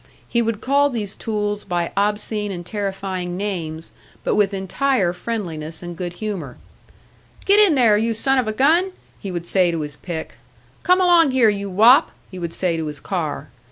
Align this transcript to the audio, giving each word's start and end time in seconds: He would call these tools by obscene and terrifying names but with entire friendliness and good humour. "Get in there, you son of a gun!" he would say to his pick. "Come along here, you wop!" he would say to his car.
He 0.27 0.41
would 0.41 0.61
call 0.61 0.89
these 0.89 1.15
tools 1.15 1.63
by 1.63 1.91
obscene 1.95 2.51
and 2.51 2.65
terrifying 2.65 3.37
names 3.37 3.91
but 4.23 4.33
with 4.33 4.51
entire 4.51 5.13
friendliness 5.13 5.83
and 5.83 5.95
good 5.95 6.13
humour. 6.13 6.57
"Get 7.45 7.59
in 7.59 7.75
there, 7.75 7.99
you 7.99 8.15
son 8.15 8.39
of 8.39 8.47
a 8.47 8.51
gun!" 8.53 8.93
he 9.19 9.29
would 9.31 9.45
say 9.45 9.69
to 9.69 9.81
his 9.81 9.97
pick. 9.97 10.33
"Come 10.81 10.99
along 11.01 11.29
here, 11.29 11.49
you 11.49 11.69
wop!" 11.69 12.11
he 12.31 12.39
would 12.39 12.51
say 12.51 12.77
to 12.77 12.87
his 12.87 12.99
car. 12.99 13.49